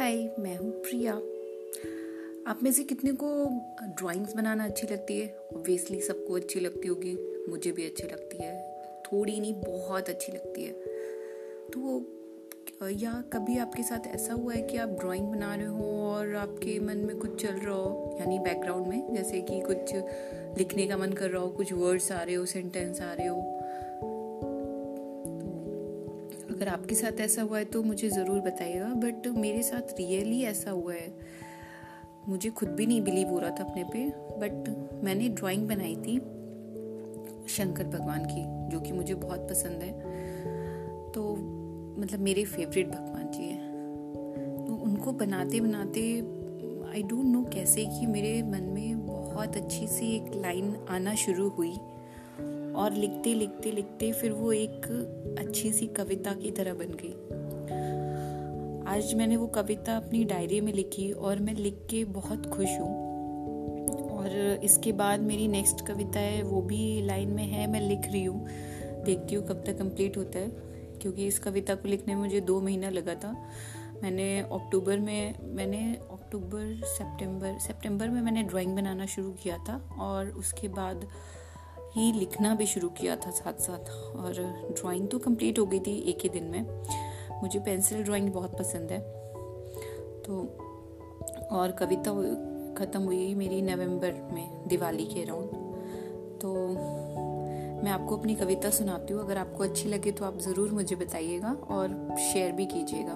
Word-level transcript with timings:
हाय, 0.00 0.30
मैं 0.38 0.56
हूँ 0.56 0.70
प्रिया। 0.70 1.12
आप 2.50 2.58
में 2.62 2.72
से 2.72 2.84
कितने 2.84 3.12
को 3.12 3.46
ड्राइंग्स 3.82 4.36
बनाना 4.36 4.64
अच्छी 4.64 4.86
लगती 4.86 5.20
है? 5.20 5.38
ऑब्वियसली 5.56 6.00
सबको 6.00 6.34
अच्छी 6.34 6.60
लगती 6.60 6.88
होगी, 6.88 7.44
मुझे 7.48 7.72
भी 7.72 7.86
अच्छी 7.86 8.04
लगती 8.04 8.36
है। 8.36 8.82
थोड़ी 9.00 9.40
नहीं, 9.40 9.54
बहुत 9.54 10.08
अच्छी 10.08 10.32
लगती 10.32 10.64
है। 10.64 10.72
तो 11.68 12.06
या 12.88 13.24
कभी 13.32 13.58
आपके 13.58 13.82
साथ 13.82 14.06
ऐसा 14.06 14.32
हुआ 14.32 14.54
है 14.54 14.62
कि 14.62 14.76
आप 14.76 14.88
ड्राइंग 14.88 15.26
बना 15.26 15.54
रहे 15.54 15.66
हो 15.66 15.84
और 15.84 16.34
आपके 16.34 16.80
मन 16.80 16.96
में 16.96 17.16
कुछ 17.16 17.42
चल 17.42 17.54
रहा 17.54 17.74
हो? 17.74 18.16
यानी 18.20 18.38
बैकग्राउंड 18.38 18.86
में, 18.86 19.14
जैसे 19.14 19.40
कि 19.40 19.60
कुछ 19.60 19.78
लिखने 20.58 20.86
का 20.86 20.96
मन 20.96 21.12
कर 21.12 21.30
रहा 21.30 21.42
हो, 21.42 21.48
कुछ 21.48 21.72
वर्ड्स 21.72 22.12
आ 22.12 22.22
रहे 22.22 22.34
हो 22.34 22.46
सेंटेंस 22.46 23.00
आ 23.00 23.12
रहे 23.12 23.26
हो। 23.26 23.57
अगर 26.58 26.68
आपके 26.68 26.94
साथ 26.94 27.20
ऐसा 27.20 27.42
हुआ 27.42 27.58
है 27.58 27.64
तो 27.64 27.82
मुझे 27.82 28.08
ज़रूर 28.10 28.38
बताइएगा 28.40 28.86
बट 28.94 29.26
मेरे 29.36 29.62
साथ 29.62 29.92
रियली 29.98 30.42
ऐसा 30.44 30.70
हुआ 30.70 30.94
है। 30.94 31.12
मुझे 32.28 32.50
खुद 32.50 32.68
भी 32.68 32.86
नहीं 32.86 33.02
बिलीव 33.02 33.28
हो 33.28 33.38
रहा 33.38 33.50
था 33.50 33.64
अपने 33.64 33.84
पे 33.84 34.04
बट 34.40 35.02
मैंने 35.04 35.28
ड्राइंग 35.28 35.68
बनाई 35.68 35.94
थी 35.96 36.16
शंकर 37.48 37.84
भगवान 37.84 38.24
की, 38.24 38.42
जो 38.70 38.80
कि 38.80 38.92
मुझे 38.92 39.14
बहुत 39.14 39.48
पसंद 39.50 39.82
है। 39.82 39.92
तो 41.12 41.34
मतलब 42.00 42.20
मेरे 42.20 42.44
फेवरेट 42.44 42.88
भगवान 42.88 43.30
जी 43.30 43.44
हैं। 43.44 44.64
तो 44.66 44.74
उनको 44.84 45.12
बनाते 45.12 45.60
बनाते 45.60 46.02
आई 46.88 47.02
डोंट 47.02 47.24
नो 47.26 47.44
कैसे 47.44 47.84
कि 47.90 48.06
मेरे 48.06 48.42
मन 48.42 48.70
में 48.74 49.06
बहुत 49.06 49.56
अच्छी 49.56 49.86
सी 49.86 50.14
एक 50.16 50.30
लाइन 50.34 50.76
आना 50.90 51.14
शुरू 51.14 51.48
हुई। 51.48 51.74
और 52.74 52.92
लिखते 52.92 53.34
लिखते 53.34 53.72
लिखते 53.72 54.12
फिर 54.12 54.32
वो 54.32 54.52
एक 54.52 54.86
अच्छी 55.38 55.72
सी 55.72 55.86
कविता 55.86 56.32
की 56.32 56.50
तरह 56.50 56.74
बन 56.74 56.96
गई। 57.02 57.12
आज 58.90 59.14
मैंने 59.14 59.36
वो 59.36 59.46
कविता 59.46 59.96
अपनी 59.96 60.24
डायरी 60.24 60.60
में 60.60 60.72
लिखी 60.72 61.12
और 61.12 61.38
मैं 61.38 61.54
लिख 61.54 61.86
के 61.90 62.04
बहुत 62.04 62.46
खुश 62.46 62.68
हूँ। 62.68 63.08
और 64.10 64.60
इसके 64.64 64.92
बाद 64.92 65.20
मेरी 65.20 65.48
नेक्स्ट 65.48 65.86
कविता 65.86 66.20
है, 66.20 66.42
वो 66.42 66.62
भी 66.62 67.02
लाइन 67.02 67.28
में 67.28 67.44
है, 67.44 67.66
मैं 67.66 67.80
लिख 67.80 68.00
रही 68.12 68.24
हूँ। 68.24 68.46
देखती 69.04 69.34
हूँ 69.34 69.46
कब 69.46 69.62
तक 69.66 69.78
कंप्लीट 69.78 70.16
होता 70.16 70.38
है, 70.38 70.48
क्योंकि 71.02 71.26
इस 71.26 71.38
कविता 71.38 71.74
को 71.74 71.88
लिखने 71.88 72.14
में 72.14 72.22
मुझे 72.22 72.40
दो 72.40 72.60
महीना 72.60 72.90
लगा 72.90 73.14
था। 73.14 73.32
मैंने 74.02 74.40
अक्टूबर 74.40 74.98
में, 74.98 75.34
मैंने 75.54 75.94
अक्टूबर 76.12 76.80
सितंबर 76.84 77.58
सितंबर 77.58 78.08
में 78.08 78.22
मैंने 78.22 78.42
ड्राइंग 78.42 78.76
बनाना 78.76 79.06
शुरू 79.06 79.32
किया 79.32 79.56
था 79.58 79.96
और 79.98 80.30
उसके 80.30 80.68
बाद 80.68 81.08
ही 81.94 82.10
लिखना 82.12 82.54
भी 82.54 82.66
शुरू 82.66 82.88
किया 82.98 83.16
था 83.16 83.30
साथ 83.30 83.60
साथ 83.60 83.90
और 84.16 84.32
ड्राइंग 84.72 85.08
तो 85.08 85.18
कंप्लीट 85.18 85.58
हो 85.58 85.64
गई 85.66 85.80
थी 85.80 85.96
एक 86.10 86.18
ही 86.22 86.28
दिन 86.28 86.44
में। 86.44 86.62
मुझे 87.42 87.58
पेंसिल 87.58 88.02
ड्राइंग 88.04 88.32
बहुत 88.32 88.58
पसंद 88.58 88.92
है। 88.92 89.00
तो 90.22 90.40
और 91.52 91.72
कविता 91.72 92.12
ख़त्म 92.74 93.02
हुई 93.02 93.34
मेरी 93.34 93.60
नवंबर 93.62 94.12
में 94.32 94.68
दिवाली 94.68 95.04
के 95.04 95.22
अराउंड 95.22 95.50
तो 96.40 96.54
मैं 97.84 97.90
आपको 97.90 98.16
अपनी 98.16 98.34
कविता 98.34 98.70
सुनाती 98.70 99.12
हूँ। 99.14 99.22
अगर 99.24 99.38
आपको 99.38 99.64
अच्छी 99.64 99.88
लगे 99.88 100.12
तो 100.12 100.24
आप 100.24 100.38
ज़रूर 100.40 100.70
मुझे 100.70 100.96
बताइएगा 100.96 101.56
और 101.70 102.16
शेयर 102.22 102.52
भी 102.52 102.66
कीजिएगा। 102.66 103.14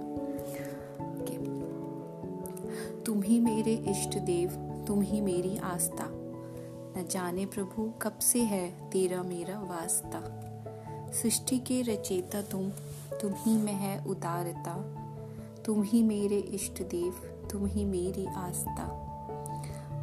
तुम 3.07 3.23
ही 3.23 3.39
मेरे 3.41 3.73
इष्ट 3.91 4.19
देव, 4.21 4.51
तुम 4.87 5.01
ही 5.03 5.21
मेरी 5.21 5.57
आस्था। 5.65 6.05
न 6.99 7.07
जाने 7.11 7.47
प्रभु 7.47 7.93
कब 8.03 8.19
से 8.19 8.43
है 8.43 8.91
तेरा 8.91 9.23
मेरा 9.23 9.61
वास्ता। 9.61 10.21
सृष्टि 11.13 11.59
के 11.59 11.83
रचेता 11.83 12.43
तुम 12.43 12.71
तुम 13.21 13.33
ही 13.33 13.57
में 13.57 13.73
है 13.73 14.05
उदारता। 14.05 15.03
तुम 15.65 15.83
ही 15.83 16.03
मेरे 16.03 16.39
इष्ट 16.39 16.83
देव, 16.83 17.13
तुम 17.51 17.67
ही 17.67 17.85
मेरी 17.85 18.27
आस्था। 18.27 18.99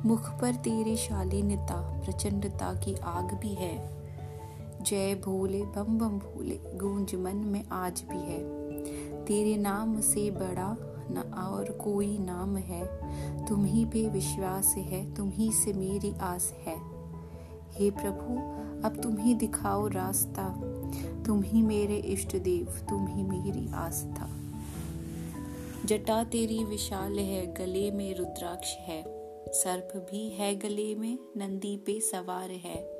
मुख 0.05 0.29
पर 0.29 0.55
तेरे 0.55 0.95
शालीनता, 0.95 2.01
प्रचंडता 2.05 2.73
की 2.73 2.95
आग 2.95 3.33
भी 3.33 3.53
है। 3.53 4.00
जय 4.81 5.16
भोले, 5.16 5.66
बम 5.66 6.00
बम 6.00 6.19
भोले, 6.19 6.59
गूंज 6.66 7.16
मन 7.16 7.35
में 7.35 7.67
आज 7.71 8.03
भी 8.09 8.17
है। 8.17 8.69
तेरे 9.25 9.57
नाम 9.57 10.01
से 10.01 10.31
बड़ा 10.31 10.77
न 11.11 11.17
और 11.17 11.71
कोई 11.71 12.17
नाम 12.17 12.57
है। 12.57 12.85
तुम 13.45 13.65
ही 13.65 13.85
पे 13.85 14.09
विश्वास 14.09 14.75
है, 14.77 15.15
तुम 15.15 15.29
ही 15.29 15.51
से 15.51 15.73
मेरी 15.73 16.13
आस 16.21 16.55
है। 16.65 16.77
हे 17.73 17.91
प्रभु, 17.91 18.59
अब 18.87 19.01
तुम 19.03 19.17
ही 19.17 19.33
दिखाओ 19.35 19.87
रास्ता। 19.87 20.49
तुम 21.25 21.43
ही 21.43 21.61
मेरे 21.61 21.97
इष्ट 21.97 22.37
देव, 22.37 22.65
तुम 22.89 23.07
ही 23.07 23.23
मेरी 23.23 23.69
आस्था। 23.73 24.29
जटा 25.85 26.23
तेरी 26.23 26.63
विशाल 26.63 27.19
है, 27.19 27.53
गले 27.53 27.91
में 27.91 28.15
रुद्राक्ष 28.15 28.75
है। 28.75 29.19
सर्प 29.47 30.07
भी 30.11 30.29
है 30.29 30.55
गले 30.55 30.95
में, 30.95 31.19
नंदी 31.37 31.77
पे 31.77 31.99
सवार 31.99 32.51
है। 32.51 32.99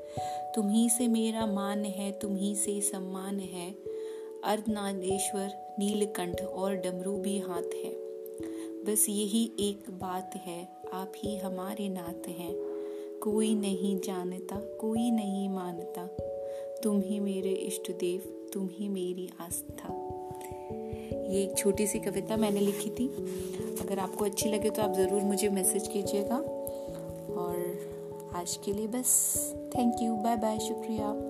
तुम 0.54 0.68
ही 0.68 0.88
से 0.88 1.08
मेरा 1.08 1.46
मान 1.46 1.84
है, 1.84 2.12
तुम 2.12 2.36
ही 2.36 2.54
से 2.54 2.80
सम्मान 2.80 3.40
है। 3.40 3.89
अर्धनादेश्वर 4.44 5.74
नीलकंठ 5.78 6.40
और 6.42 6.74
डमरू 6.74 7.16
भी 7.16 7.38
हाथ 7.38 7.74
है। 7.84 7.92
बस 8.84 9.06
यही 9.08 9.52
एक 9.60 9.90
बात 9.90 10.30
है, 10.36 10.68
आप 10.92 11.12
ही 11.16 11.36
हमारे 11.36 11.88
नाथ 11.88 12.28
हैं। 12.28 12.54
कोई 13.20 13.54
नहीं 13.54 13.98
जानता, 14.00 14.56
कोई 14.56 15.10
नहीं 15.10 15.48
मानता। 15.48 16.06
तुम 16.82 17.00
ही 17.00 17.20
मेरे 17.20 17.50
इष्ट 17.50 17.90
देव, 17.90 18.50
तुम 18.52 18.68
ही 18.72 18.88
मेरी 18.88 19.30
आस्था। 19.40 19.94
ये 21.32 21.42
एक 21.42 21.58
छोटी 21.58 21.86
सी 21.86 21.98
कविता 21.98 22.36
मैंने 22.36 22.60
लिखी 22.60 22.90
थी। 22.90 23.08
अगर 23.80 23.98
आपको 23.98 24.24
अच्छी 24.24 24.48
लगे 24.48 24.70
तो 24.70 24.82
आप 24.82 24.92
ज़रूर 24.92 25.22
मुझे 25.22 25.48
मैसेज 25.48 25.88
कीजिएगा। 25.88 26.36
और 27.34 27.88
आज 28.34 28.58
के 28.64 28.72
लिए 28.72 28.86
बस 28.86 29.36
थैंक 29.76 29.94
यू 30.02 30.16
बाय 30.16 30.36
बाय 30.36 30.58
शुक्रिया। 30.58 31.29